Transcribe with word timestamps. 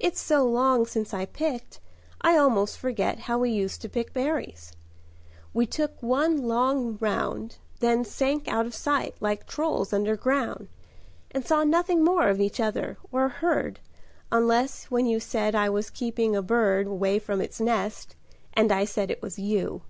It's 0.00 0.18
so 0.18 0.46
long 0.46 0.86
since 0.86 1.12
I 1.12 1.26
picked 1.26 1.78
I 2.22 2.38
almost 2.38 2.78
forget 2.78 3.18
How 3.18 3.36
we 3.36 3.50
used 3.50 3.82
to 3.82 3.88
pick 3.90 4.14
berries: 4.14 4.72
we 5.52 5.66
took 5.66 6.02
one 6.02 6.40
look 6.46 6.96
round, 7.02 7.58
Then 7.80 8.02
sank 8.02 8.48
out 8.48 8.64
of 8.64 8.74
sight 8.74 9.16
like 9.20 9.46
trolls 9.46 9.92
underground, 9.92 10.68
And 11.32 11.46
saw 11.46 11.64
nothing 11.64 12.02
more 12.02 12.28
of 12.30 12.40
each 12.40 12.60
other, 12.60 12.96
or 13.12 13.28
heard, 13.28 13.80
Unless 14.32 14.84
when 14.84 15.04
you 15.04 15.20
said 15.20 15.54
I 15.54 15.68
was 15.68 15.90
keeping 15.90 16.34
a 16.34 16.40
bird 16.40 16.86
Away 16.86 17.18
from 17.18 17.42
its 17.42 17.60
nest, 17.60 18.16
and 18.54 18.72
I 18.72 18.86
said 18.86 19.10
it 19.10 19.20
was 19.20 19.38
you. 19.38 19.82